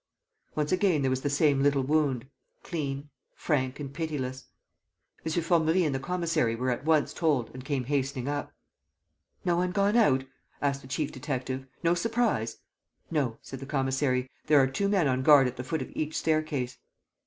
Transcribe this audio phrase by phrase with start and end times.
[0.55, 2.27] Once again there was the same little wound,
[2.63, 4.45] clean, frank and pitiless.
[5.23, 5.31] M.
[5.43, 8.51] Formerie and the commissary were at once told and came hastening up.
[9.45, 10.25] "No one gone out?"
[10.59, 11.67] asked the chief detective.
[11.83, 12.57] "No surprise?"
[13.11, 14.27] "No," said the commissary.
[14.47, 16.79] "There are two men on guard at the foot of each staircase."